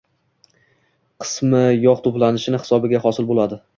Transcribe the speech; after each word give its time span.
qismi 1.23 1.61
yog 1.85 2.03
'to'planishi 2.07 2.55
hisobiga 2.57 3.03
hosil 3.05 3.29
bo'ladi 3.35 3.61